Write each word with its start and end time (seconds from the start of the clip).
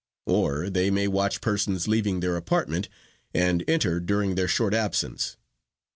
Or, 0.25 0.71
they 0.71 0.89
may 0.89 1.07
watch 1.07 1.41
persons 1.41 1.87
leaving 1.87 2.21
their 2.21 2.35
apartment, 2.35 2.89
and 3.35 3.63
enter 3.67 3.99
during 3.99 4.33
their 4.33 4.47
short 4.47 4.73
absence. 4.73 5.37